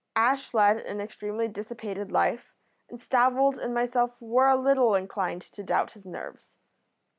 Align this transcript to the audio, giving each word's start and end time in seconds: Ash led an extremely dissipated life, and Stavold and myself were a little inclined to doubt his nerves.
Ash 0.15 0.51
led 0.55 0.77
an 0.77 0.99
extremely 0.99 1.47
dissipated 1.47 2.11
life, 2.11 2.55
and 2.89 2.97
Stavold 2.99 3.59
and 3.59 3.71
myself 3.71 4.19
were 4.19 4.47
a 4.47 4.55
little 4.57 4.95
inclined 4.95 5.43
to 5.43 5.61
doubt 5.61 5.91
his 5.91 6.07
nerves. 6.07 6.57